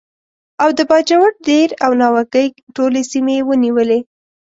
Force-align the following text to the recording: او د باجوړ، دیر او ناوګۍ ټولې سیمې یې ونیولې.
او 0.63 0.69
د 0.77 0.79
باجوړ، 0.89 1.31
دیر 1.47 1.69
او 1.85 1.91
ناوګۍ 2.01 2.47
ټولې 2.75 3.01
سیمې 3.11 3.33
یې 3.39 3.45
ونیولې. 3.47 3.99